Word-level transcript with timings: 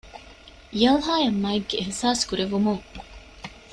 ޔަލްހާއަށް 0.81 1.39
މައެއްގެ 1.43 1.75
އިހްސާސް 1.79 2.23
ކުރެވުމުން 2.29 2.83